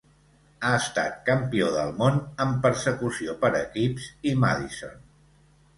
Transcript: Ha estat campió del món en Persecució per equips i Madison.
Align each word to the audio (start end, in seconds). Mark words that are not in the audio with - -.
Ha 0.61 0.69
estat 0.77 1.19
campió 1.27 1.67
del 1.77 1.93
món 2.01 2.17
en 2.47 2.57
Persecució 2.65 3.37
per 3.45 3.53
equips 3.61 4.11
i 4.33 4.37
Madison. 4.47 4.99